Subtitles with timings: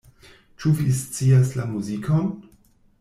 [0.63, 2.29] Ĉu vi scias la muzikon?